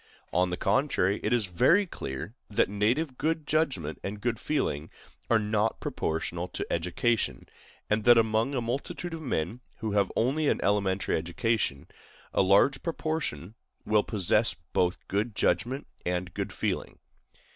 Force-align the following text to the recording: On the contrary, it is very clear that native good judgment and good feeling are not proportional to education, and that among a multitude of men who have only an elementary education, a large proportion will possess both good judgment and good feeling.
On 0.33 0.49
the 0.49 0.57
contrary, 0.57 1.19
it 1.21 1.31
is 1.31 1.45
very 1.45 1.85
clear 1.85 2.33
that 2.49 2.67
native 2.71 3.19
good 3.19 3.45
judgment 3.45 3.99
and 4.03 4.19
good 4.19 4.39
feeling 4.39 4.89
are 5.29 5.37
not 5.37 5.79
proportional 5.79 6.47
to 6.47 6.65
education, 6.73 7.47
and 7.87 8.03
that 8.05 8.17
among 8.17 8.55
a 8.55 8.61
multitude 8.61 9.13
of 9.13 9.21
men 9.21 9.59
who 9.77 9.91
have 9.91 10.11
only 10.15 10.47
an 10.47 10.59
elementary 10.63 11.15
education, 11.15 11.87
a 12.33 12.41
large 12.41 12.81
proportion 12.81 13.53
will 13.85 14.01
possess 14.01 14.55
both 14.73 14.97
good 15.07 15.35
judgment 15.35 15.85
and 16.03 16.33
good 16.33 16.51
feeling. 16.51 16.97